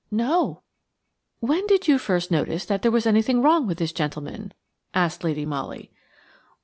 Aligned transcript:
"No." 0.09 0.63
"When 1.41 1.67
did 1.67 1.87
you 1.87 1.99
first 1.99 2.31
notice 2.31 2.65
there 2.65 2.89
was 2.89 3.05
anything 3.05 3.43
wrong 3.43 3.67
with 3.67 3.77
this 3.77 3.91
gentleman?" 3.93 4.51
asked 4.95 5.23
Lady 5.23 5.45
Molly. 5.45 5.91